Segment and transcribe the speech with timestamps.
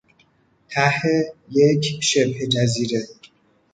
[0.71, 0.85] ته
[1.51, 3.01] یک شبهجزیره